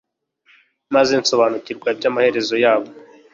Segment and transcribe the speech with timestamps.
[0.95, 2.89] maze nsobanukirwa iby'amaherezo yabo